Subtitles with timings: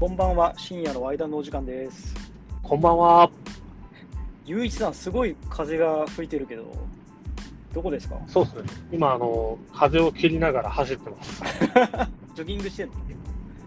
[0.00, 2.14] こんばんは、深夜のワイダンのお時間です。
[2.62, 3.28] こんばんは。
[4.46, 6.72] ゆういちさん、すごい風が吹いてるけど、
[7.74, 8.16] どこですか？
[8.28, 8.62] そうですね。
[8.92, 11.42] 今、あの、風を切りながら走ってます。
[12.36, 12.94] ジョギングしてんの？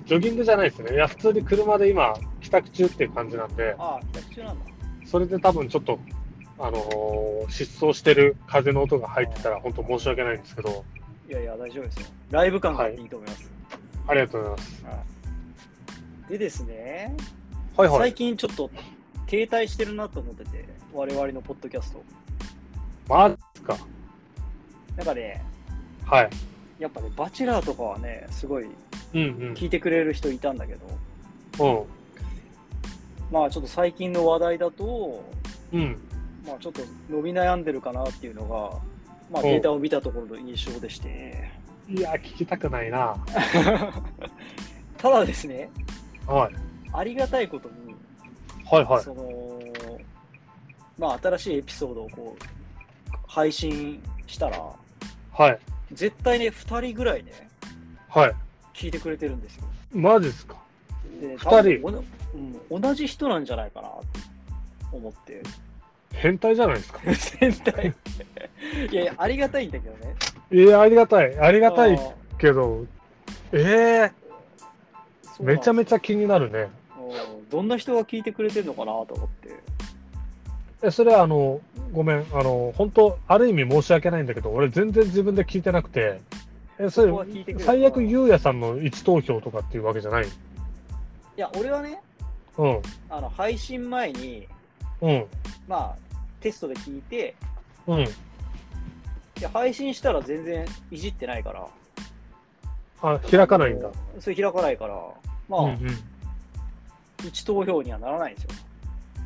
[0.05, 0.93] ジョギングじゃないですね。
[0.93, 4.65] いや、普通に車で今、帰宅中っていう感じなんで、ああ、帰宅中なんだ。
[5.05, 5.99] それで多分ちょっと、
[6.59, 10.85] あのー失踪してる風の音が入ってたら、本当申し訳ないんですけど、
[11.29, 12.05] いやいや、大丈夫ですよ。
[12.29, 13.51] ライブ感がいいと思います。
[14.07, 14.85] ありがとうございます。
[14.85, 14.95] はい
[16.31, 17.13] でですね、
[17.75, 18.13] はいはい最。
[18.13, 18.71] 近ちょっと
[19.27, 22.01] 停滞してるなと思ってて、我々のポッドキャスト。
[23.09, 23.77] マジですか。
[24.95, 25.43] なんかね、
[26.05, 26.29] はい。
[26.79, 28.67] やっぱね、バチェラーとかはね、すごいう
[29.19, 30.85] ん聞いてくれる人いたんだけど、
[31.59, 31.79] うん。
[31.79, 31.85] うん。
[33.29, 35.29] まあちょっと最近の話題だと、
[35.73, 35.97] うん。
[36.47, 38.79] まあちょっと伸び悩んでるかなっていうのが、
[39.29, 41.51] まあうんデータを見たところの印象でして、
[41.89, 43.17] いや、聞きたくないな。
[44.97, 45.69] ただですね、
[46.27, 46.55] はい。
[46.93, 47.95] ありがたいことに、
[48.69, 49.03] はいはい。
[49.03, 49.59] その、
[50.97, 54.61] まあ新しいエピソードをこう、配信したら、
[55.33, 55.59] はい。
[55.93, 57.31] 絶対ね、2人ぐらいね、
[58.09, 58.33] はい。
[58.73, 59.63] 聞いてくれてるんですよ。
[59.93, 60.55] マジですか？
[61.19, 62.03] で、二人
[62.69, 64.07] うん、同じ人なんじゃないかなって
[64.91, 65.41] 思って。
[66.13, 66.99] 変態じゃないですか？
[67.39, 67.93] 全体。
[68.91, 70.15] いやいや、ありがたいんだけどね。
[70.51, 71.37] いや、ありがたい。
[71.39, 71.99] ありがたい
[72.37, 72.85] けど、
[73.53, 73.69] ええそう
[74.01, 74.11] なん
[75.41, 76.59] めちゃめちゃ気になるね。
[76.59, 76.71] うん
[77.51, 79.59] どんな人が聞いてくれてるのかなと思って。
[80.81, 81.59] え、それはあの、
[81.91, 86.21] ごめん、あの、本当ある意味申し訳ないんだけど、俺全然自分で聞いてなくて、
[86.79, 90.25] え、それ、れ最悪ゆうやさんの位置投票とかっていうわけじゃない？
[90.25, 90.29] い
[91.35, 92.01] や、俺はね、
[92.57, 94.47] うん、あの配信前に、
[95.01, 95.25] うん、
[95.67, 95.95] まあ、
[96.39, 97.35] テストで聞いて、
[97.85, 97.99] うん。
[97.99, 98.05] い
[99.41, 101.67] や配信したら全然いじってないから。
[103.01, 103.89] あ、開かないんだ。
[104.21, 104.95] それ開かないから、
[105.51, 105.77] まあ、うんうん。
[107.27, 108.49] 一投票にはならないんですよ。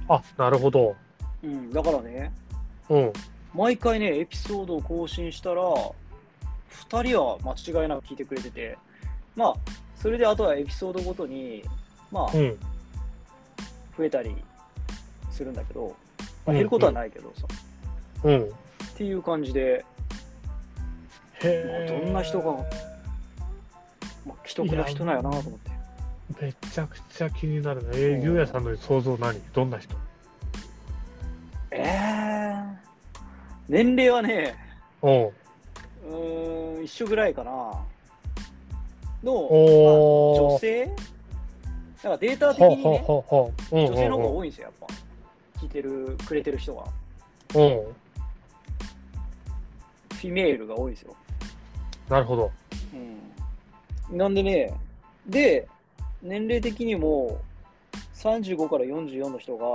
[0.09, 0.96] あ、なるほど。
[1.44, 2.31] うん、だからね、
[2.90, 3.13] うん、
[3.53, 5.94] 毎回ね、エピソードを更新したら、2
[7.03, 8.75] 人は間違いなく聞いてくれてて、
[9.36, 9.56] まあ、
[9.96, 11.63] それであとはエピソードごとに、
[12.12, 12.57] まあう、ん、
[13.96, 14.36] 増えたり
[15.31, 15.96] するんだけど、
[16.47, 17.46] まあ、減ることはないけどさ、
[18.24, 18.44] うん。
[18.44, 18.47] っ
[18.97, 19.86] ていう感じで、
[21.44, 22.00] まあ。
[22.02, 22.52] どんな人が、
[24.25, 25.75] まあ、既得な人なんやなと思って。
[26.41, 27.90] めちゃくちゃ気になるね。
[27.94, 29.40] えうんー、ゆうやさんの想像何？
[29.53, 29.96] どんな人？
[31.72, 32.75] えー、
[33.69, 34.56] 年齢はね、
[35.02, 35.12] うん。
[35.25, 37.52] うーん、一緒ぐらいかな。
[37.52, 37.74] の、
[39.24, 40.86] まあ女性？
[40.86, 43.06] だからデータ的にね、
[43.72, 45.59] 女性の方がうん多いんですよ、やっぱ。
[45.59, 46.84] 聞いてる、くれてる人が。
[47.56, 47.69] うん。
[50.16, 51.16] フィメールが多いですよ。
[52.09, 52.52] なるほど。
[54.12, 54.18] うん。
[54.18, 54.72] なんでね、
[55.28, 55.68] で、
[56.25, 57.40] 年齢的にも、
[58.16, 59.66] 35から44の人が、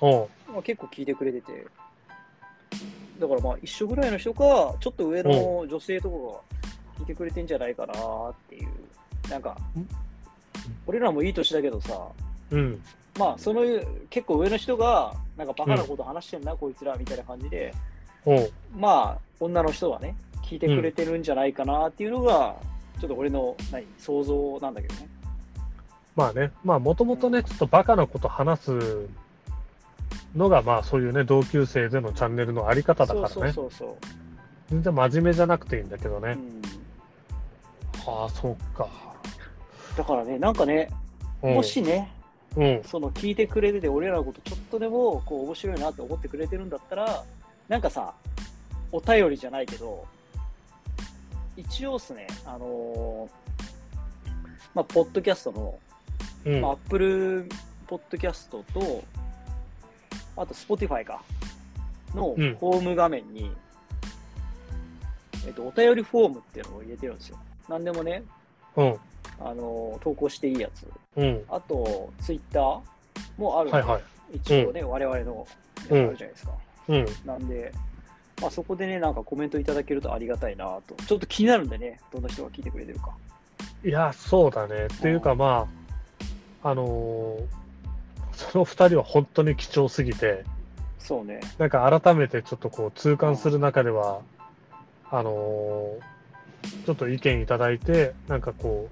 [0.00, 0.10] う
[0.50, 0.52] ん。
[0.52, 1.66] まあ、結構聞いてくれてて、
[3.18, 7.92] だからまあ一緒ぐらいの人か、ちょっと上の女性とかが聞いてくれてんじゃないかな
[8.30, 8.68] っていう、
[9.28, 9.56] なんかん、
[10.86, 12.08] 俺らもいい年だけどさ、
[12.50, 12.82] うん。
[13.18, 13.62] まあその
[14.10, 17.74] 結構上の人が、なんかバカなこと話してんな、こいつらみたいな感じで、
[18.26, 18.48] うん。
[18.76, 22.56] まあ女の人はね、聞いてくれてるんじゃないかなっていうのが、
[23.00, 25.08] ちょっと俺の何想像なんだけどね。
[26.14, 29.08] まあね、まあもともとね、ちょっとバカなこと話す
[30.34, 33.28] のが、まあそういうね、同級生でのチャンネルのあり方だからね。
[33.34, 33.96] そうそうそう。
[34.70, 36.38] 全然真面目じゃなくていいんだけどね。
[38.04, 38.88] うん、はあ、そっか。
[39.96, 40.90] だからね、なんかね、
[41.42, 42.10] うんもしね、
[42.56, 42.82] うん。
[42.84, 47.24] その聞いてくれてて、俺らのことちょっとでもこう面白いなって思ってくれてるんだったら、
[47.68, 48.14] なんかさ、
[48.92, 50.06] お便りじゃないけど、
[51.56, 53.42] 一応っすね、あのー
[54.74, 55.78] まあ、ポッドキャストの、
[56.44, 56.60] うん。
[56.60, 57.48] まあ、Apple
[57.86, 59.04] ポッドキャストと、
[60.36, 61.22] あと Spotify か、
[62.14, 63.50] のうんホーム画面に、
[65.46, 67.38] えっと、お便りフォームっていうのを入れてるんですよ。
[67.68, 68.22] なんでもね、
[68.76, 68.96] うん。
[69.40, 70.86] あのー投稿していいやつ。
[71.16, 71.44] うん。
[71.48, 72.60] あと、Twitter
[73.36, 74.02] もあるんで、はいはい。
[74.34, 75.46] 一応ね、我々の
[75.82, 76.52] やつあるじゃないですか。
[76.88, 77.06] うん。
[77.24, 77.72] なんで、
[78.40, 80.94] まあ、そこでね、なんかコメントいただけるとありがたいなと。
[81.06, 83.10] ちょっと気になるんでね、どんな人が聞いてくれてるか。
[83.84, 84.86] いや、そうだね。
[84.86, 85.81] っていうかまあ、
[86.62, 87.62] あのー
[88.34, 90.44] その二人は本当に貴重すぎて、
[90.98, 91.40] そうね。
[91.58, 94.20] なんか改めてちょっとこう痛感する中では、
[95.10, 96.12] あのー
[96.86, 98.88] ちょっと意見いただいて、なんかこ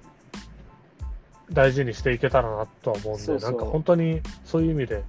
[1.49, 5.03] う、大事にしていけたらなとは思うんで、そうそうなんか本当にそういう意味で、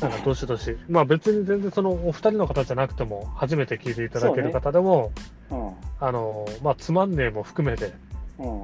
[0.00, 5.12] なんかどしどし、 まあ別に全然そのお二人の方じゃなくても、初めて聞いていただける方でも、
[5.50, 5.72] うん。
[6.00, 7.92] あのーまあつまんねえも含めて、
[8.38, 8.62] うん。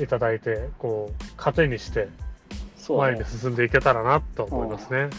[0.00, 2.08] いただいて、こう、糧にして
[2.88, 3.24] 前に。
[3.24, 5.10] 進んでいけたらなと思いますね。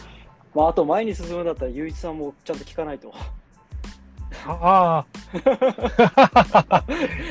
[0.55, 3.13] まあ、あと前に進むんだったら、ゆういちさんもちゃんと聞かないと。
[4.45, 5.43] ああー。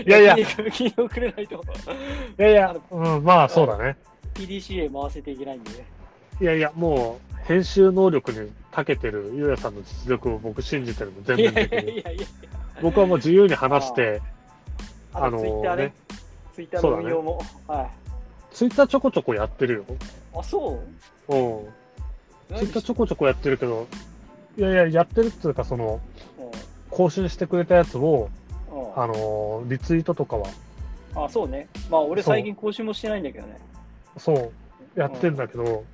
[0.09, 1.63] いやいや、い聞いてくれないと。
[2.37, 3.97] やいや、うん、まあそうだね。
[4.35, 5.87] PDCA 回せていけないんでね。
[6.41, 11.91] いやいや、もう、編集能力に長けてるゆうやさんの実力を僕信じてるの、全いや面的に。
[11.93, 12.27] いやいやいや。
[12.81, 14.23] 僕はもう自由に話して、
[15.13, 15.93] あとツイッターねね。
[16.55, 17.41] ツイッターの運用も。
[17.67, 17.91] はい。
[18.55, 19.85] ツイッターちょこちょこやってるよ。
[20.35, 20.83] あ、そ
[21.29, 21.35] う？
[21.35, 21.65] う
[22.55, 22.57] ん。
[22.59, 23.87] ツイッターちょこちょこやってるけど、
[24.59, 26.01] いやいや、やってるっていうか、その、
[26.91, 28.29] 更新してくれたやつを、
[28.95, 30.47] あのーリツイートとかは、
[31.15, 31.69] あ、そうね。
[31.91, 33.59] まあ、俺最近更新もしてないんだけどね。
[34.19, 34.53] そう、
[34.95, 35.85] やってんだけど、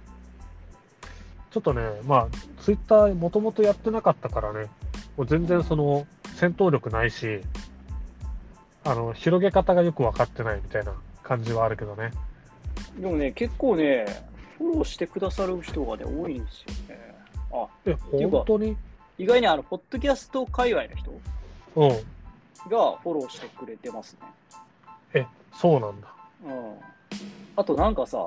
[1.51, 2.29] ちょっとね、まあ、
[2.63, 4.69] ツイッターもともとやってなかったからね、
[5.17, 7.41] もう全然その、戦闘力ないし、
[8.89, 12.11] あの、広げ方がよく分かってないみたいな感じはあるけどね。
[12.99, 14.07] でもね、結構ね、
[14.57, 17.15] フォローしてくださる人がね、多いんですよね。
[17.53, 18.77] あ、え、本当に？
[19.19, 21.11] 意外にあの、ポッドキャスト界隈の人
[21.77, 21.89] うん。
[22.71, 24.21] がフォローしてくれてますね。
[25.13, 26.09] え、そうなんだ。
[26.47, 26.75] うん。
[27.57, 28.27] あとなんかさ、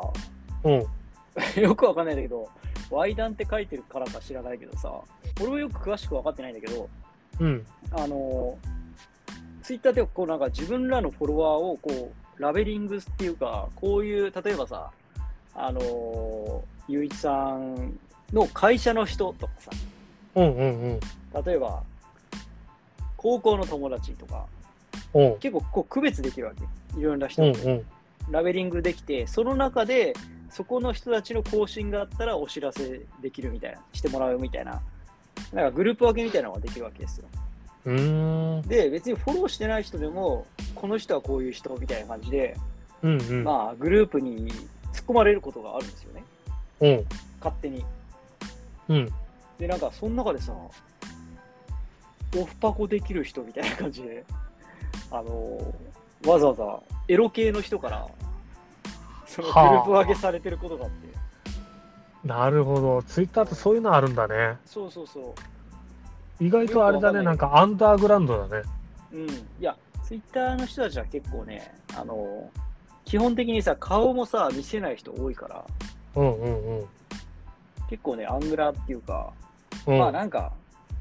[0.64, 0.86] うん。
[1.60, 2.48] よくわかんないんだけど、
[2.92, 4.94] Y 談って書いてるからか知らないけどさ、
[5.42, 6.88] 俺もよく詳しく分かってないんだけど、
[7.40, 7.66] うん。
[7.94, 8.58] あの、
[9.62, 14.92] ツイッターでこうなんか自分らのフォロワーをこう、ラベリングっていうか、こういう、例えばさ、
[15.54, 18.00] あの、ゆういちさん
[18.34, 19.72] の会社の人とかさ、
[20.36, 21.00] うんうんうん。
[21.46, 21.84] 例えば、
[23.18, 24.46] 高校の友達とか、
[25.14, 25.38] うん。
[25.40, 27.00] 結構こう区別できるわけ。
[27.00, 27.86] いろんな人とうんうん。
[28.32, 30.14] ラベリングできて、その中で、
[30.50, 34.82] そこの人たちの更新があったらお知らせできるみたいな、してもらうみたいな、
[35.54, 37.28] なんかグループ分けみたいなのができるわけですよ。
[37.84, 40.46] で、別にフォローしてない人でも、
[40.76, 42.58] この人はこういう人みたいな感じで、
[43.02, 43.44] うんうん。
[43.44, 44.52] まあ、グループに
[44.94, 46.24] 突っ込まれることがあるんですよね。
[46.82, 47.06] うん。
[47.40, 47.84] 勝手に。
[48.90, 49.10] うん。
[49.58, 50.54] で、なんか、その中でさ、
[52.38, 54.24] オフパコできる人みたいな感じで、
[55.12, 55.74] あの
[56.26, 58.08] わざわざエロ系の人から、
[59.26, 61.08] そのグループ分けされてることがあって、
[62.24, 63.04] なるほど。
[63.04, 64.58] ツイッターってそういうのあるんだね。
[64.66, 65.34] そうそうそ
[66.42, 67.22] 意外とあれだね。
[67.22, 68.64] なんかアンダーグラウンドだね。
[69.14, 69.18] う。
[69.18, 69.30] うん。
[69.30, 72.50] いや、ツイッターの人たちは結構ね、あの
[73.06, 75.64] 基本的にさ、顔もさ、見せない人多いから、
[76.16, 76.86] うんうんうん。
[77.90, 79.32] 結構ね、アングラっていうか、
[79.86, 80.00] うん。
[80.00, 80.52] まあなんか、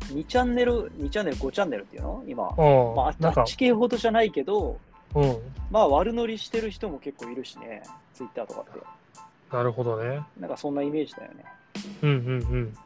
[0.08, 2.22] 2チャンネル、2チャンネル、5チャンネルっていうの？
[2.26, 2.48] 今。
[2.48, 2.96] うん。
[2.96, 4.78] まあ、なんかあっち系ほどじゃないけど、
[5.14, 5.38] うん。
[5.70, 7.82] まあ悪乗りしてる人も結構いるしね、
[8.12, 8.80] ツイッターとかって。
[9.56, 10.22] なるほどね。
[10.38, 11.44] なんかそんなイメージだよね。
[12.02, 12.76] うんうんうん。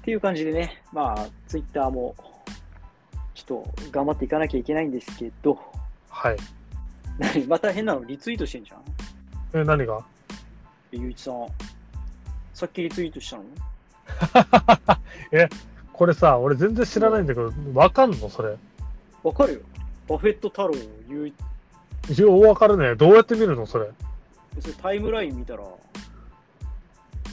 [0.00, 2.14] っていう感じでね、まあツイッターも
[3.34, 5.58] ちょっと頑張っていかなきゃいけないんですけど、
[6.08, 6.36] はい。
[7.18, 7.46] 何？
[7.46, 9.60] また変なのリツイートしてんじゃん？
[9.60, 10.04] え、何が？
[10.90, 11.46] ゆういちさん。
[12.54, 13.44] さっきリツイートしたの？
[15.32, 15.48] え、
[15.92, 18.28] これさ、俺全然知らないんだけど、わかんの？
[18.30, 18.56] それ。
[19.22, 19.60] わかるよ。
[20.08, 20.74] バフェット太郎
[21.08, 21.34] ゆうい
[22.18, 22.94] ようわかるね。
[22.96, 23.66] どうやって見るの？
[23.66, 23.86] それ。
[23.86, 23.92] も
[24.60, 25.62] それタイムライン見たら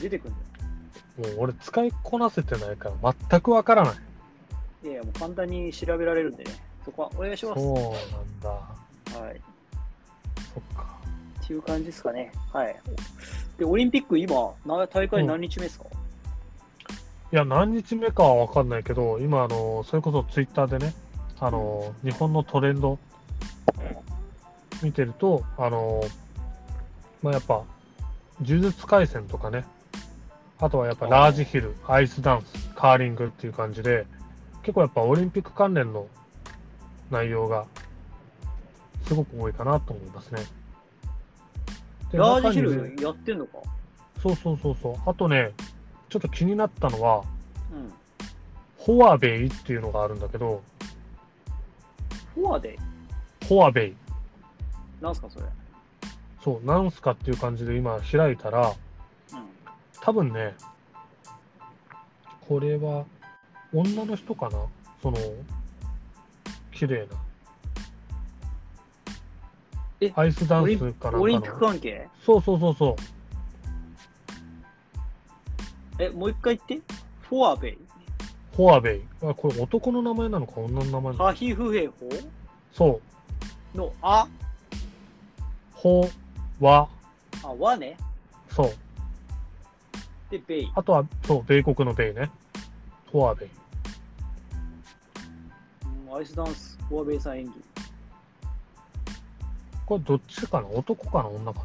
[0.00, 0.47] 出てくるんだよ。
[1.22, 3.94] う俺使いこなせてないから全くわからない。
[4.84, 6.50] いやいや、もう簡単に調べられるんでね。
[6.84, 7.60] そこはお願いします。
[7.60, 8.48] そうなんだ。
[8.48, 9.40] はい。
[10.54, 10.98] そっか。
[11.42, 12.32] っていう感じですかね。
[12.52, 12.76] はい。
[13.58, 15.86] で、オリンピック今、な大会何日目ですか、
[17.32, 20.94] いや、何日目かはわかんないけど、今、あの、それこそツイッターでね、
[21.40, 22.98] あの、日本のトレンド
[24.82, 26.00] 見てると、あの、
[27.22, 27.64] まあ、やっぱ、
[28.40, 29.64] 呪術廻戦とかね、
[30.60, 34.06] あとはやっぱラージヒル、アイスダンス、カーリングっていう感じで、
[34.62, 36.08] 結構やっぱオリンピック関連の
[37.10, 37.66] 内容が
[39.04, 40.42] すごく多いかなと思いますね。
[42.10, 43.58] でラージヒルやってんのか？
[44.20, 44.94] そうそうそうそう。
[45.06, 45.52] あとね、
[46.08, 47.22] ちょっと気になったのは、
[47.72, 47.92] うん。
[48.84, 50.62] フォアベイっていうのがあるんだけど、
[52.34, 52.78] フォアで、
[53.46, 53.96] フォアベイ。
[55.00, 55.46] なんすかそれ？
[56.42, 58.74] そう、なんすかっていう感じで今開いたら、うん。
[60.08, 60.54] 多分ね、
[62.48, 63.04] これは
[63.74, 64.58] 女の人かな？
[65.02, 65.18] その、
[66.72, 67.16] 綺麗な。
[70.00, 71.68] えアイスダンスかなんかオリンピックの。
[71.68, 72.08] 関係？
[72.24, 72.96] そうそうそうそ
[75.98, 76.02] う。
[76.02, 76.94] え、もう一回言って。
[77.28, 77.78] フォアベイ？
[78.56, 79.02] フォアベイ。
[79.22, 80.54] あ、これ男の名前なのか？
[80.60, 81.24] 女の名前なのか？
[81.24, 81.92] ハヒフヘホ
[82.72, 83.02] そ
[83.74, 83.76] う。
[83.76, 84.26] のあ、
[85.74, 86.08] ほ、
[86.60, 86.88] わ、
[87.44, 87.98] あ、和ね。
[88.48, 88.72] そう。
[90.30, 90.72] で、ベイ。
[90.74, 92.30] あとは、そう、米国のベイね。
[93.10, 93.48] フォアベイ。
[96.08, 97.52] うんアイスダンス、フォアベイさん演技。
[99.86, 100.68] これどっちかな？
[100.68, 101.28] 男かな？
[101.28, 101.60] 女か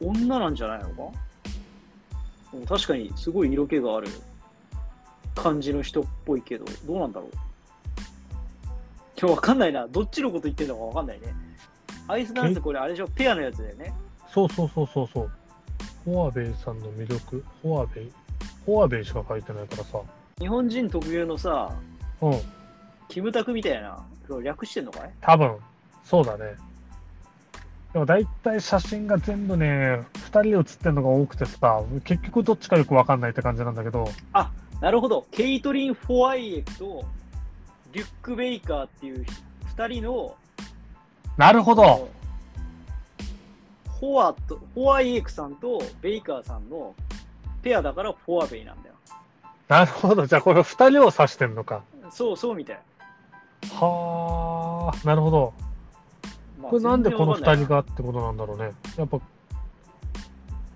[0.00, 0.06] な？
[0.08, 1.18] 女なんじゃないのか？
[2.68, 4.08] 確かにすごい色気がある
[5.34, 7.30] 感じの人っぽいけど、どうなんだろう？
[9.18, 9.88] 今日わかんないな。
[9.88, 11.34] どっちのこと言ってるのかわかんないね。
[12.06, 13.08] アイスダンスこれあれでしょ？
[13.08, 13.92] ペアのやつだよね。
[14.32, 15.30] そうそうそうそうそう。
[16.04, 18.12] フォアベイさんの魅力、フォアベイ、
[18.66, 19.98] フォアベイしか書いてないからさ。
[20.38, 21.72] 日本人特有のさ、
[22.20, 22.40] うん、
[23.08, 24.04] キムタクみたいな、
[24.42, 25.10] 略してんのかい？
[25.20, 25.56] 多分、
[26.04, 26.56] そうだね。
[27.92, 34.08] でも大体写真が全部ね、2人写ってんのが多くてさ、結局どっちかよくわかんないって感じなんだけど、
[34.80, 35.26] なるほど。
[35.30, 37.04] ケイトリン・フォアイエクと
[37.92, 39.24] リュック・ベイカーっていう
[39.76, 40.34] 2人の、
[41.36, 42.08] なるほど
[44.04, 46.94] フォアと、フォアイエクさんとベイカーさんの
[47.62, 48.94] ペアだからフォアベイなんだよ。
[49.66, 50.26] なるほど。
[50.26, 51.82] じゃあこれ2人を指してんのか。
[52.10, 52.80] そうそうみたい。
[53.70, 55.54] はあ、なるほど。
[56.60, 57.66] まあこれなんでこの2人。
[57.66, 58.72] がってことなんだろうね。
[58.98, 59.22] やっぱ、な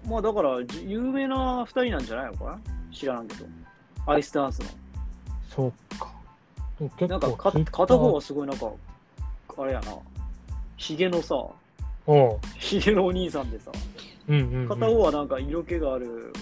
[0.08, 2.58] まあだから、じ有名な2人なんじゃないのかな？
[2.90, 3.44] 知らんけど。
[4.06, 4.66] アイスダンスの。
[5.50, 6.10] そうか。
[6.96, 8.70] 結なんか片方はすごいなんか、
[9.58, 9.92] あれやな、
[10.78, 11.34] ヒゲのさ、
[12.08, 13.70] おうヒゲのお兄さんでさ、
[14.28, 14.68] うんうん、うん。
[14.68, 16.32] 片方はなんか色気がある、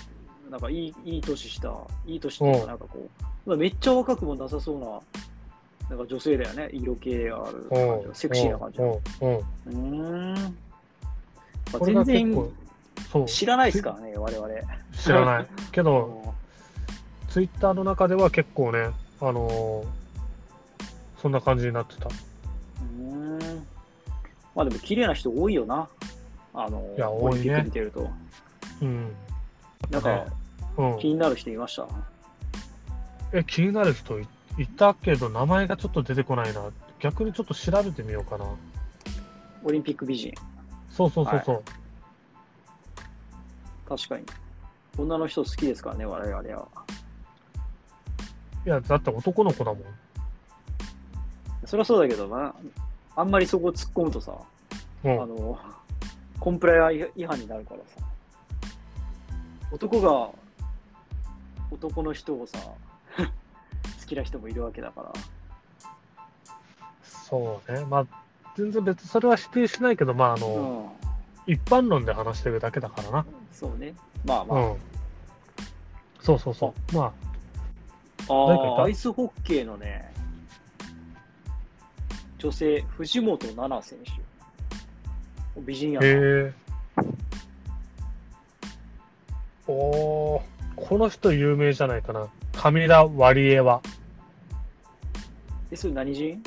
[0.48, 1.74] なんかいいいい年した、
[2.06, 3.08] いい年っていうかなんかこ
[3.46, 4.86] う、めっちゃ若くもなさそうな、
[5.90, 10.34] なんか女性だよね、色気がある感じの、セクシーな感じうん。
[11.72, 12.52] まあ全然
[13.26, 14.48] 知らないですからね、我々。
[14.92, 15.46] 知らない。
[15.72, 16.32] けど、うん。
[17.28, 20.06] ツイッターの中では結構ね、あのー
[21.26, 22.08] そんな感じになってた。
[24.56, 25.88] まあでも綺麗な人多いよな。
[26.54, 28.10] あの、いやオリンピッ多いねク見てると。
[28.80, 29.14] うん。
[29.90, 30.26] なんか、
[30.78, 31.86] うん気、になる人いました？
[33.32, 34.26] え、気になる人い
[34.58, 36.62] いたけど、名前がちょっと出てこないな。
[36.98, 38.46] 逆にちょっと調べてみようかな。
[39.62, 40.32] オリンピック美人。
[40.90, 41.62] そうそうそうそう。
[43.86, 44.24] 確かに。
[44.96, 46.42] 女の人好きですからね、我々は。
[48.64, 49.84] い、や、だって男の子だもん。
[51.66, 52.54] そりゃそうだけどな、
[53.16, 54.32] あんまりそこ突っ込むとさ、
[55.04, 55.58] うん、あの、
[56.38, 58.06] コンプライア違反になるからさ、
[59.72, 60.30] 男が
[61.70, 62.58] 男の人をさ、
[63.16, 65.12] 好きな人もいるわけだから。
[67.02, 67.84] そうね。
[67.86, 68.06] まあ、
[68.56, 70.92] 全然別にそれは否定しないけど、まあ、あうの、
[71.46, 71.50] ん。
[71.50, 73.26] 一般論で話してるだけだからな。
[73.52, 73.94] そうね。
[74.24, 74.58] まあまあ。
[74.58, 74.76] うん。
[76.20, 76.96] そうそうそう。
[76.96, 77.12] ま
[78.28, 80.12] ああ、アイスホッケーのね、
[82.38, 85.60] 女性、藤本奈々選手。
[85.60, 86.52] 美人やあ、な。
[89.66, 90.42] おー、
[90.76, 92.28] この人有名じゃないかな。
[92.52, 93.80] カミラ・ワリエワ、
[95.70, 96.42] え、それ何人？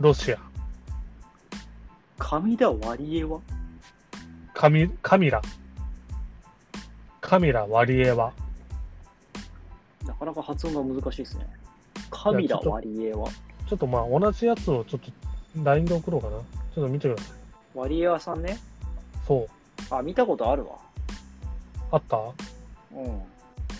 [0.00, 0.38] ロシア。
[2.18, 3.40] 神田ワリエワ
[4.54, 5.40] カミカミラ。
[7.20, 8.32] カミラ・ワリエワ。
[10.04, 11.46] なかなか発音が難しいですね。
[12.10, 13.28] 神田ワリエワ。
[13.72, 15.10] ちょっとまあ、同じやつをちょっと
[15.64, 16.36] LINE で送ろうかな。
[16.74, 17.78] ちょっと見てください。
[17.78, 18.58] ワリエワさんね。
[19.26, 19.48] そう。
[19.88, 20.72] あ、見たことあるわ。
[21.90, 22.18] あった？
[22.18, 22.32] うん。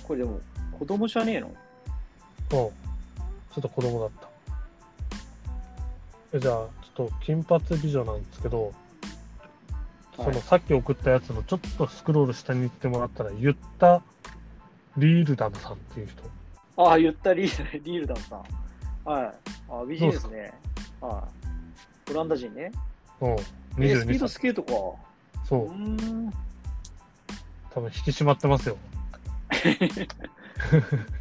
[0.03, 0.41] これでも、
[0.79, 1.49] 子供じゃねえの？
[1.49, 1.55] うん。
[2.49, 2.73] ちょ
[3.59, 4.29] っと子供だった。
[6.39, 8.73] えじゃあ、ちょっと金髪美女なんですけど、
[10.17, 14.01] そはいのさっき送ったやつのちょっとスクロール下に行ってもらったら、言った
[14.97, 16.23] リールダムさんっていう人。
[16.83, 18.43] ああ、言ったリールリールダンさん。
[19.05, 19.52] はい。
[19.73, 20.53] あ美人ですね。
[21.01, 21.27] は
[22.09, 22.11] い。
[22.13, 22.71] オランダ人ね。
[23.21, 23.33] うん。
[23.33, 24.29] えスピー22ド歳。
[24.29, 24.73] スケートか。
[25.47, 25.69] そうう。
[25.71, 26.33] ーん。
[27.71, 28.77] 多分引き締まってますよ。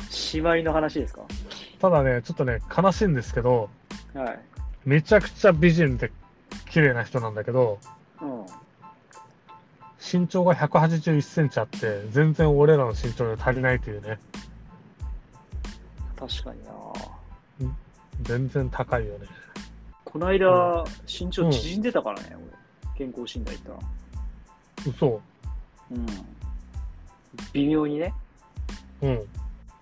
[0.09, 1.21] しまいの話ですか？
[1.79, 3.69] ただね、ちょっとね、悲しいんですけど、
[4.13, 4.39] はい。
[4.85, 6.11] めちゃくちゃ美人で
[6.69, 7.79] 綺麗な人なんだけど、
[8.21, 8.45] うん。
[10.21, 14.19] 身長が181センチあって、全然俺らの身長で足りないというね、
[16.17, 16.71] 確かにな。
[18.23, 19.27] 全然高いよね。
[20.05, 22.41] この間、身長縮んでたからね、俺。
[22.97, 23.79] 健康診断行ったら。
[24.87, 25.21] 嘘
[25.91, 26.05] うん。
[27.53, 28.13] 微妙にね。
[29.01, 29.27] うん。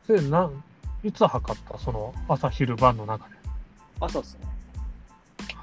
[0.06, 0.64] それなん、
[1.04, 1.78] いつ測った？
[1.78, 3.36] その朝昼晩の中で。
[4.00, 4.48] 朝っすね。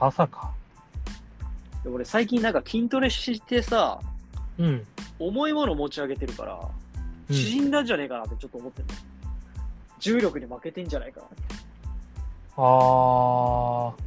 [0.01, 0.51] 朝か。
[1.85, 4.01] で俺最近なんか筋トレしてさ、
[4.59, 4.87] うん。
[5.19, 8.89] 重いもの持ち上げてるから、うん縮んだんじゃねえかなってちょっと思ってる、
[9.99, 11.56] 重力に負けてんじゃないかなって。
[12.57, 14.07] あー。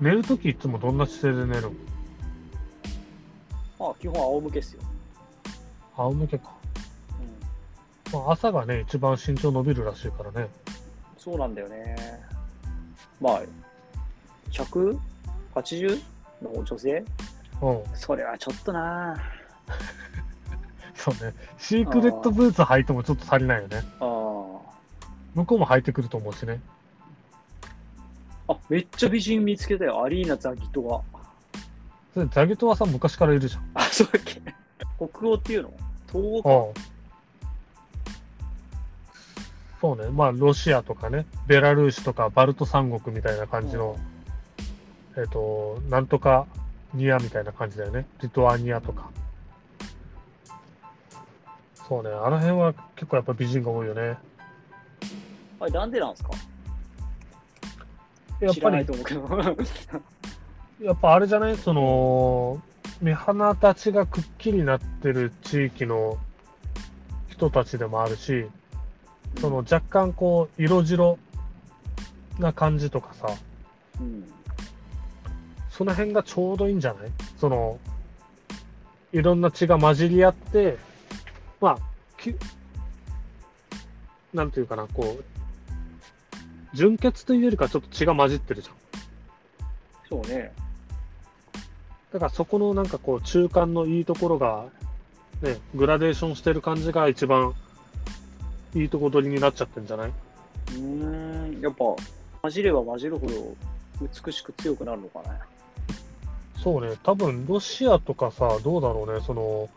[0.00, 1.70] 寝るときいつもどんな姿勢で寝る
[3.80, 4.82] あ、基本仰向けっすよ。
[5.96, 6.50] 仰向けか。
[8.12, 8.20] うん。
[8.20, 10.48] まあ、朝がね、一番身長伸びるらしいからね。
[11.16, 11.96] そうなんだよね。
[13.20, 13.42] まあ、
[14.50, 14.98] 100
[15.54, 16.00] 80
[16.42, 17.04] の女性？
[17.60, 17.82] うん。
[17.94, 19.16] それはちょっとな
[20.94, 21.34] そうね。
[21.58, 23.82] シークレットブーツ履いてもちょっと足りないよね。
[24.00, 24.58] あー
[25.34, 26.60] 向こうも履いてくると思うしね。
[28.48, 30.02] あ、めっちゃ美人見つけたよ。
[30.02, 31.00] アリーナ・ザギトが。
[32.14, 33.70] それザギトはさ、昔からいるじゃん。
[33.74, 34.40] あ、そうだっけ
[34.96, 35.72] 北欧っていうの？
[36.10, 36.50] 東欧か。
[36.50, 36.74] うん。
[39.80, 40.10] そうね。
[40.10, 43.96] まあ、ロシアとかね、ベラルーシとかバルト三国みたいな感じの、
[45.16, 46.46] えっ、と、なんとか
[46.94, 48.06] ニアみたいな感じだよね。
[48.22, 49.10] リトアニアとか。
[51.88, 52.10] そうね。
[52.10, 54.16] あの辺は結構やっぱ美人が多いよね。
[55.60, 56.30] あれ、なんでなんですか？
[58.40, 58.86] やっぱり。
[60.80, 61.56] やっぱあれじゃない？
[61.56, 62.62] その、
[63.00, 66.18] 目鼻立ちがくっきりなってる地域の
[67.28, 68.46] 人たちでもあるし、
[69.40, 71.18] その若干こう、色白
[72.38, 73.28] な感じとかさ、
[74.00, 74.24] うん。
[75.70, 77.10] その辺がちょうどいいんじゃない？
[77.38, 77.78] その、
[79.12, 80.78] いろんな血が混じり合って、
[81.60, 81.78] まあ、
[82.16, 82.34] き
[84.32, 85.24] なんていうかな、こう、
[86.74, 88.74] 純血というよりかちょっと血が混じってるじゃん。
[90.08, 90.52] そうね。
[92.12, 94.66] だからそこのなんかこう中間のいいところが、
[95.42, 97.54] ね、グラデーションしてる感じが一番
[98.74, 100.08] いいとこ取りになっちゃってんじゃない？
[100.08, 101.84] うーん、やっぱ、
[102.42, 103.56] 混じれば混じるほど
[104.24, 105.38] 美しく強くなるのかね。
[106.62, 109.68] そうね、多分ロシアとかさ、どうだろうね、その、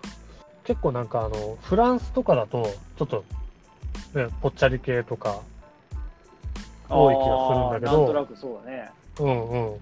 [0.64, 2.64] 結構なんかあの、フランスとかだと、
[2.98, 3.24] ちょっと、
[4.14, 5.42] ね、ぽっちゃり系とか、
[6.96, 8.92] 多い気がするんだけどなんとなくそうだね。
[9.20, 9.80] うんうん。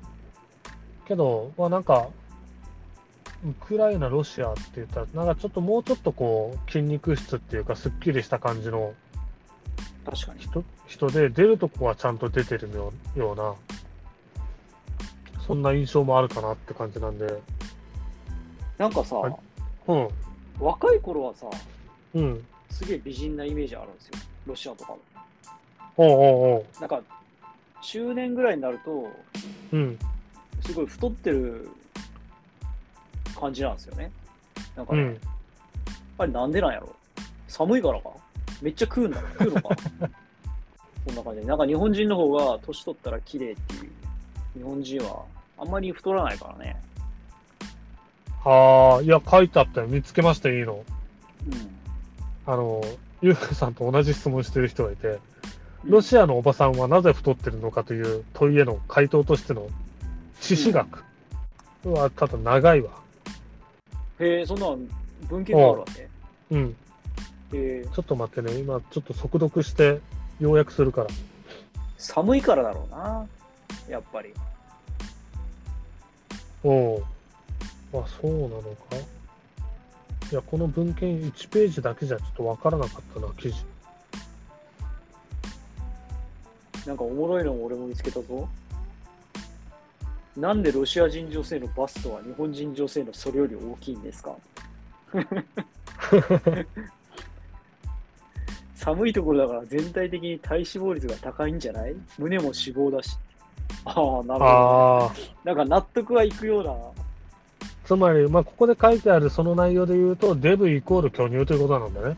[1.07, 2.09] けど、まあなんか、
[3.45, 8.93] ウクライナ、ロシアって言ったら、なんかちょっともうちょっとこう、筋肉質っていうか、すっきりした感じの
[10.05, 10.39] 確かに。
[10.41, 12.69] 人人で、出るとこはちゃんと出てる
[13.15, 13.55] ような、
[15.45, 17.41] そんな印象もあるかなって感じなんで、
[18.77, 19.35] なんかさ、はい
[19.87, 20.09] うん、
[20.59, 21.47] 若い頃はさ、
[22.13, 24.13] うん、すげえ美人なイメージあるんですよ。
[24.47, 24.99] ロシアとかも。
[26.01, 27.01] おうおうなんか、
[27.81, 29.09] 中年ぐらいになると、
[29.73, 29.99] うん、
[30.65, 31.69] すごい太ってる
[33.37, 34.09] 感じなんですよね。
[34.77, 35.19] なんかね、うん。
[36.17, 36.95] あれなんでなんやろ
[37.49, 38.11] 寒いからか？
[38.61, 39.75] めっちゃ食うんだろ食うのか？
[41.05, 41.47] こんな感じで。
[41.47, 43.91] なんか日本人の方が年取ったら綺麗っていう。
[44.55, 45.23] 日本人は
[45.57, 46.81] あんまり太らないからね。
[48.45, 49.87] ああ、いや、書いてあったよ。
[49.87, 50.83] 見つけました、いいの。
[51.47, 51.75] うん。
[52.45, 52.81] あの、
[53.21, 55.19] ゆうかさんと同じ質問してる人がいて、
[55.85, 59.67] ロシアのおばさんはなぜ太ってるのかという問いへの回答としての
[60.41, 61.03] 知識学
[61.85, 62.91] はただ長いわ。
[64.19, 64.87] へえ、そんなん
[65.29, 66.07] 文献があるわけ？
[66.51, 66.67] うん。
[66.67, 66.73] へ
[67.53, 68.57] え、ちょっと待ってね。
[68.59, 70.01] 今、ちょっと速読して、
[70.39, 71.07] 要約するから。
[71.97, 73.27] 寒いからだろうな。
[73.89, 74.33] やっぱり。
[76.63, 77.03] おう。
[77.93, 78.97] あ、そうなのか？
[80.31, 83.65] いや、この文献1ページだけじゃちょっとわからなかったな、記事。
[86.85, 88.47] なんかおもろいのも俺も見つけたぞ。
[90.37, 94.35] なんでロシア人女性のバストは日本人女性のそれより大きいんですか？
[98.75, 101.95] 寒いところだから全体的に体脂肪率が高いんじゃない？
[102.17, 103.17] 胸も脂肪だし。
[103.85, 105.11] ああ、なるほど。
[105.43, 106.73] なんか納得はいくような。
[107.85, 112.15] つまり、まあ、ここで書いてあるその内容で言うと、デブイコール巨乳ということなんだね。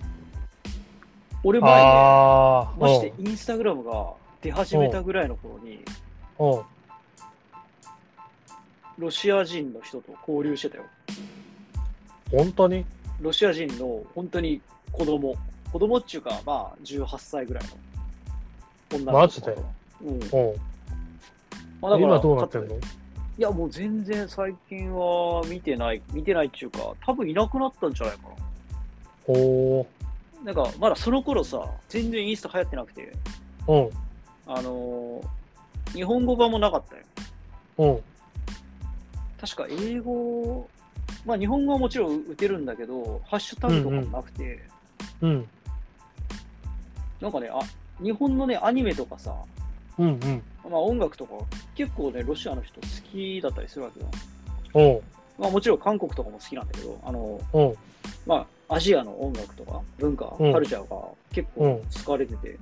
[1.44, 2.80] 俺前ね、ああ。
[2.80, 3.92] ましてインスタグラムが
[4.42, 5.84] 出始めたぐらいの頃に、
[8.98, 10.84] ロシア人の人と交流してたよ。
[12.32, 12.86] 本当に？
[13.20, 15.36] ロシア人の本当に子供。
[15.72, 17.70] 子供っていうか、まあ、18歳ぐらいの
[18.98, 19.56] 女の子マジで？
[20.04, 20.20] うん。
[20.32, 20.56] おう
[21.82, 22.76] まあ、だから今どうなってんの？
[22.76, 22.80] い
[23.38, 28.24] や、もう全然最近は見てない、見てないっていうか、多分いなくなったんじゃないか
[29.28, 29.86] おー。
[30.44, 30.54] な。
[30.54, 33.14] なんか、まだその頃さ、全然インスタ流行ってなくて、
[33.68, 33.90] うん。
[34.48, 35.42] あのー
[35.94, 37.04] 日本語版もなかったよ。
[37.78, 38.02] うん。
[39.40, 40.70] 確か英語、
[41.26, 44.60] まあ日本語はもちろん打てるんだけど、ハッシュタグとかもなくて、
[45.22, 45.48] うん。
[47.20, 47.60] なんかね、あ、
[48.02, 49.36] 日本のね、アニメとかさ、
[49.98, 50.08] うん。
[50.08, 50.44] うん。
[50.64, 51.34] まあ音楽とか
[51.76, 54.08] 結構ね、ロシアの人好きだったりするわけよ。
[54.74, 55.04] おう
[55.38, 57.20] まあもちろん韓国とかも好きなんだけど、あの、
[57.52, 57.78] おう
[58.26, 61.02] まあアジアの音楽とか文化、うんカルチャーが
[61.34, 62.58] 結構使われてて、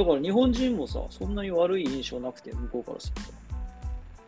[0.00, 3.22] だから日本人もさ、そんなに悪い印象なくて、向こうからする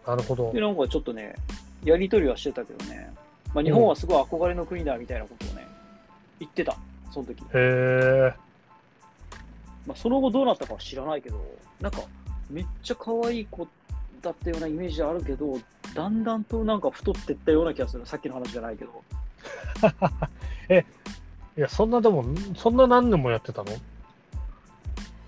[0.07, 0.53] なるほどと。
[0.53, 0.61] で、。
[0.61, 1.35] なんかちょっとね、
[1.83, 3.11] やりとりはしてたけどね、
[3.55, 5.67] まあ日本はすごい憧れの国だみたいなことをね、
[6.41, 6.77] 言ってた、
[7.11, 7.43] その時。
[7.43, 8.35] へえ。
[9.87, 11.43] まあその後どうなったかは知らないけど、
[11.81, 12.03] なんか
[12.51, 13.67] めっちゃ可愛い子
[14.21, 15.59] だったようなイメージあるけど、
[15.95, 18.05] だんだんとなんか太ってったような気がする。
[18.05, 19.03] さっきの話じゃないけど。
[21.57, 22.25] いや、そんなでも、
[22.57, 23.73] そんな何年もやってたの？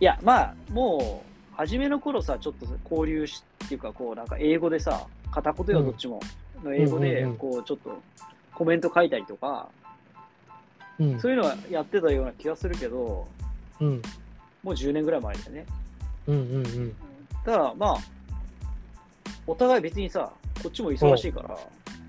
[0.00, 6.20] いや、まあ、もう、初めの頃さ、ちょっと交流しっていうか、こう、なんか英語でさ、片言よ、うんどっちも。
[6.62, 8.02] の英語でうんうんうん、こう、ちょっと
[8.54, 9.68] コメント書いたりとか、
[10.98, 11.20] うん。
[11.20, 13.26] そういうのはやってたような気がするけど、
[13.80, 14.02] うん。
[14.62, 15.66] もう10年ぐらい前だよね。
[16.26, 16.96] うんうんうん。
[17.44, 17.96] ただ、まあ、
[19.46, 21.58] お互い別にさ、こっちも忙しいから、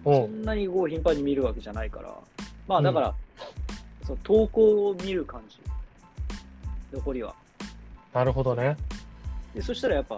[0.06, 2.16] おそんなにこう頻繁に見るわけじゃないから、
[2.68, 3.14] まあだから、
[4.06, 5.58] その投稿を見る感じ、
[6.94, 7.36] 残りは。
[8.16, 8.78] なるほどね。
[9.54, 10.18] でそしたらやっぱ、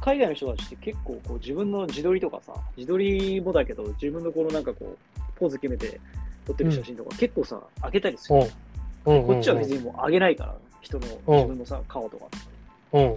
[0.00, 6.00] 海外の人たちって結構こう自分の自撮りとかさ、自撮りもだけど、自分のこのなんかこう、ポーズ決めて
[6.44, 8.40] 撮ってる写真とか結構さ、上げたりする。
[9.04, 9.26] おうん。
[9.26, 12.26] こっちは別にもう上げないから、人のうん自分のさ、顔とか。
[12.92, 13.16] うん。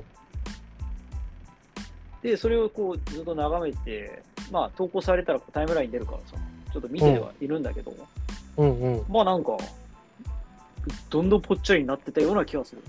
[2.21, 6.37] で、それをこうずっと眺めて、まあ投稿されたらタイムラインに出るからさ、
[6.71, 7.91] ちょっと見てはいるんだけど、
[8.57, 9.05] うんうん。
[9.09, 9.57] まあなんか、
[11.09, 12.83] どんどんぽっちゃりになってたような気がする。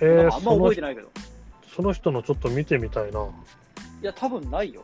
[0.00, 1.10] えー、あんま覚えてないけど。
[1.74, 3.20] その人のちょっと見てみたいな。
[3.22, 3.26] い
[4.02, 4.82] や、多分ないよ。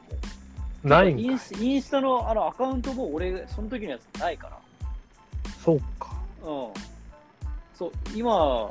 [0.85, 4.59] ないんインスインスタのあのアカウントも俺、その時のやつないから。
[5.65, 6.15] そうか。
[6.43, 6.69] うん。
[7.75, 8.71] そう、今、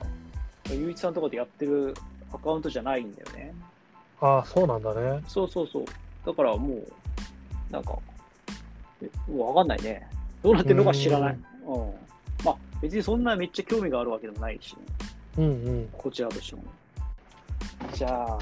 [0.72, 1.94] ゆういちさんとかでやってる
[2.34, 3.54] アカウントじゃないんだよね。
[4.22, 5.22] ああ、そうなんだね。
[5.28, 5.86] そうそうそう。
[6.26, 6.84] だからもう、
[7.70, 7.98] なんか、
[9.02, 10.08] えわかんないね。
[10.42, 11.38] どうなってるのか知らない。
[11.66, 11.94] うん。
[12.44, 14.76] まあ、別にそんなめっちゃ興味があるわけでもないし、
[15.38, 15.48] うんう
[15.84, 15.90] ん。
[15.98, 16.64] こちらとしても。
[17.94, 18.40] じゃあ、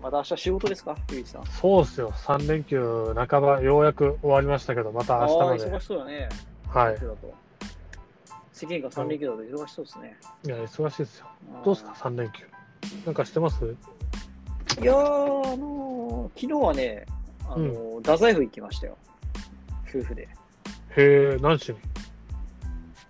[0.00, 1.46] また明日仕事ですか、ゆうさん。
[1.46, 2.10] そうっすよ。
[2.12, 5.64] 3連休半ば、ようやく終わりましたけど、また明日まで。
[5.70, 6.28] 忙しそうだね。
[6.68, 6.98] はい。
[8.52, 10.16] 世間が3連休だと忙しそうですね。
[10.44, 11.26] いや、忙しいですよ。
[11.64, 12.44] どうですか、3連休。
[13.06, 13.64] なんかしてます？
[14.80, 14.96] いやー、
[15.52, 17.06] あのー昨日はね、
[17.44, 18.96] あのー太宰府行きましたよ。
[19.88, 20.22] 夫婦で。
[20.22, 20.28] へ
[20.96, 21.78] え、何しに？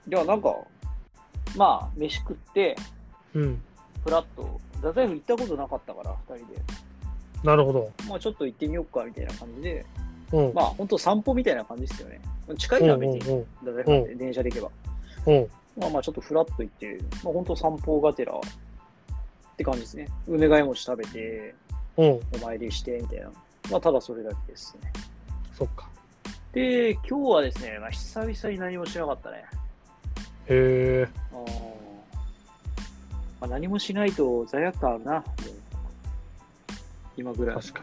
[0.08, 0.56] いや、なんか、
[1.56, 2.74] まあ、飯食って、
[3.34, 3.62] うん。
[4.04, 6.60] ふらっと、太宰府行ったことなかったから、二人で。
[7.44, 7.90] なるほど。
[8.08, 9.86] まあ、ちょっと行ってみようか、みたいな感じで、
[10.32, 10.54] うん。
[10.54, 12.20] まあ、ほんと散歩みたいな感じですよね。
[12.58, 14.70] 近いうんのは別に、うんうん太宰府なんで、電車で行けば。
[15.26, 15.48] うん。
[15.78, 20.08] まあまあ、ちょっとふらっと行って、まあ、ほんと散歩がてら、って感じですね。
[20.26, 21.54] 梅ヶ谷餅食べて、
[21.96, 22.06] うん。
[22.08, 23.30] お参りして、みたいな。
[23.70, 24.92] まあ、ただそれだけですね。
[25.56, 25.88] そっか。
[26.52, 29.44] で、今日はですね、まあ、久々に何もしなかったね。
[30.48, 31.08] へえ。
[33.42, 35.24] まあ、何もしないと罪悪感あるな、
[37.16, 37.56] 今ぐらい。
[37.56, 37.82] 確か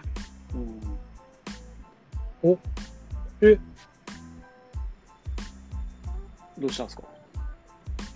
[2.43, 2.57] うん、お
[3.41, 3.59] え？
[6.57, 7.03] どうしたんですか？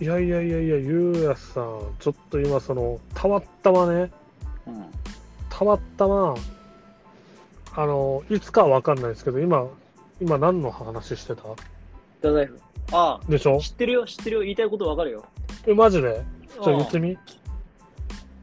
[0.00, 0.06] に。
[0.06, 4.10] いやいやいやいや、ゆうやさん、ちょっと今、その、たまったまね、
[4.66, 4.86] うん。
[5.50, 6.34] たまったま、
[7.76, 9.66] あの、いつかはわかんないですけど、今、
[10.18, 11.42] 今何の話してた？
[12.22, 12.58] 太宰府。
[12.92, 13.56] あでしょ？
[13.56, 14.42] あ、知ってるよ、知ってるよ。
[14.44, 15.26] 言いたいことわかるよ。
[15.66, 16.24] え、マジで？
[16.54, 17.18] ちょっと言ってみ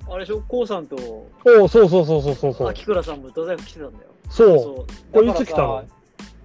[0.07, 1.29] ああれでしょ、こうさんとお
[1.63, 2.67] お、そうそうそうそうそうそう。
[2.67, 4.09] 秋倉さんも太宰府来てたんだよ。
[4.29, 4.47] そう。
[4.59, 5.13] そう。
[5.13, 5.85] これいつ来たの？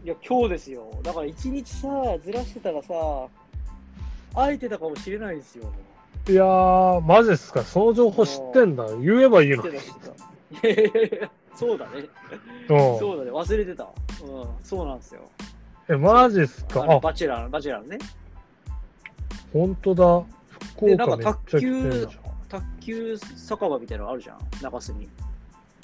[0.04, 1.00] いや、今日ですよ。
[1.02, 1.88] だから一日さ、
[2.24, 2.94] ずらしてたらさ、
[4.36, 5.64] 会えてたかもしれないんですよ。
[6.28, 7.64] いやー、マジっすか。
[7.64, 8.86] その情報知ってんだ。
[8.98, 9.64] 言えばいいの。
[9.66, 9.74] い
[10.62, 12.04] やいやいやそうだね。
[12.68, 12.98] うん。
[13.00, 13.32] そうだね。
[13.32, 13.84] 忘れてた。
[13.84, 13.90] うん、
[14.62, 15.22] そうなんですよ。
[15.88, 16.84] え、マジっすか？
[16.88, 17.98] あバチェラー、バチェラーのね。
[19.52, 20.22] ほんとだ。
[20.74, 22.08] 福で、なんか卓球。、
[22.48, 25.08] 卓球酒場みたいなのあるじゃん、中洲に。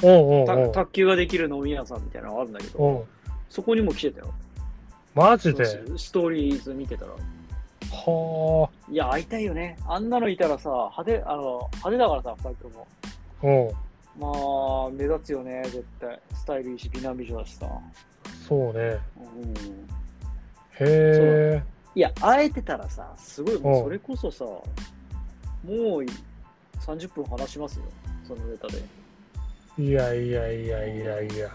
[0.03, 3.07] おうおうたおう卓球ができる飲み屋さんみたいなのがあるんだけど、
[3.49, 4.35] そこにも来てたよ。
[5.15, 5.65] マジで？
[5.97, 7.13] ストーリーズ見てたら。
[7.91, 9.77] はいや、会いたいよね。
[9.87, 13.75] あんなのいたらさ、派手、あの、派手だからさ、二人とも。
[14.19, 14.29] ま
[14.89, 16.21] あ、目立つよね、絶対。
[16.35, 17.67] スタイルいいし、美男美女だしさ。
[18.49, 18.99] そうね。
[19.17, 19.53] うん。
[20.81, 21.63] へえ。
[21.95, 24.63] いや、会えてたらさ、すごい、もううんそれこそさ、も
[25.65, 25.71] う
[26.81, 27.85] 30分話しますよ、
[28.27, 28.83] そのネタで。
[29.79, 31.51] いやいやいやいやいや。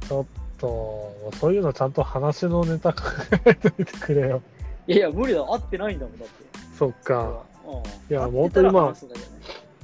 [0.00, 0.24] ちょっ
[0.58, 3.02] と、そういうのちゃんと話のネタ考
[3.46, 4.42] えてみてくれよ。
[4.86, 6.34] いやいや、無理だ、会ってないんだもん、だって。
[6.78, 7.42] そっか。
[7.64, 8.12] うん。
[8.12, 9.32] いや本当にまあ話すんだけどね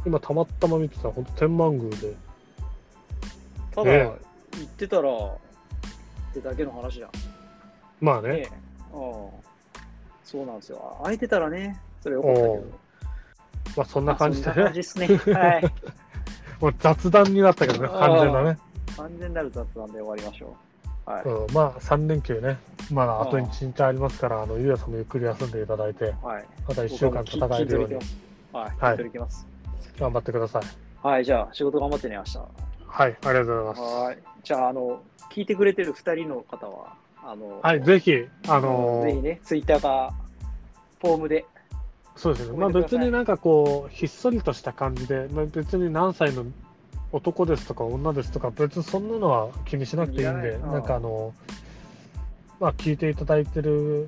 [0.06, 2.14] 今たまたま見てたら、ほんと天満宮で。
[3.74, 4.12] ただ、え
[4.52, 7.10] 言ってたら、ってだけの話じゃん。
[8.00, 8.28] まあね。
[8.28, 8.69] ねうん。
[10.24, 11.00] そうなんですよ。
[11.02, 12.64] 会えてたらね、それよかったけど。
[13.76, 14.54] まあそんな感じでね。
[14.54, 15.06] そんな感じですね。
[15.34, 15.64] はい。
[16.60, 18.58] もう雑談になったけどね、完全なね。
[18.96, 20.56] 完全なる雑談で終わりましょ
[21.06, 21.10] う。
[21.10, 21.24] はい。
[21.24, 22.58] うん、まあ3連休ね。
[22.92, 26.44] まだあとあー1日ありますから、あの、ゆうやさんもゆっくり休んでいただいて、はい。
[26.68, 27.94] また1週間戦えるように。
[28.52, 28.72] はい。
[28.78, 29.10] はい。
[29.98, 30.62] 頑張ってください。
[31.02, 32.38] はい、じゃあ、仕事頑張ってね、明日。
[32.86, 33.80] はい、ありがとうございます。
[33.80, 34.18] はい。
[34.42, 40.14] じゃあ、あの、聞いてくれてる2人の方は、あの、はい、ぜひ、あのーぜひね、ツイッターか、
[41.00, 41.44] フォームで、
[42.16, 46.44] そうですね、まあ、別になんかこう、ひっそりとした感じで、まあ、別に何歳の
[47.12, 50.60] 男ですとか女ですとか、別にそんなのは気にしなくていいんで、ない。
[50.60, 51.34] なんかあの、
[52.58, 54.06] まあ、聞いていただいてる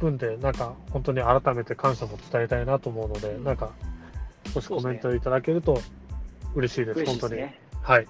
[0.00, 3.44] 分で、なんか本当に改めて感謝も伝えたいなと思うので、うん。
[3.44, 3.70] なんか
[4.52, 5.80] 少しコメントいただけると
[6.54, 7.58] 嬉しいです、ですね。
[7.82, 8.06] はい、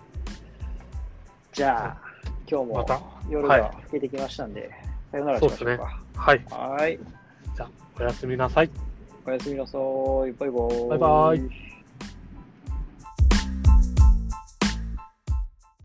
[1.53, 2.14] じゃあ、
[2.51, 2.87] 今日も
[3.29, 4.71] 夜はいが更けてきましたんで、
[5.11, 6.01] さよならしましょうか。
[6.17, 6.99] はい、はい。
[7.57, 8.71] じゃあ、おやすみなさい。
[9.27, 10.33] おやすみなさい。
[10.33, 10.89] バイバイ。
[10.91, 11.74] バイバイ